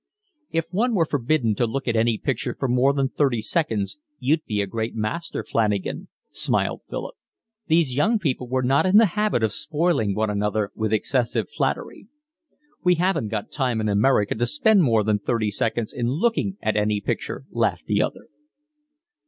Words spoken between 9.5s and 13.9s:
spoiling one another with excessive flattery. "We haven't got time in